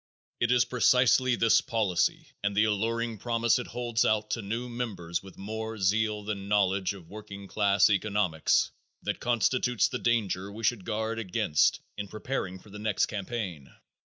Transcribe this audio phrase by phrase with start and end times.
[0.39, 5.21] It is precisely this policy and the alluring promise it holds out to new members
[5.21, 8.71] with more zeal than knowledge of working class economics,
[9.03, 13.71] that constitutes the danger we should guard against in preparing for the next campaign.